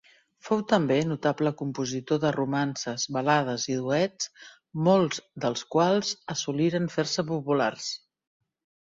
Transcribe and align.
Fou 0.45 0.61
també 0.69 0.95
notable 1.07 1.49
compositor 1.57 2.21
de 2.23 2.31
romances, 2.37 3.05
balades 3.17 3.65
i 3.73 3.75
duets, 3.81 4.31
molts 4.87 5.21
dels 5.45 5.63
quals 5.77 6.15
assoliren 6.37 6.89
fer-se 6.95 7.27
populars. 7.29 7.93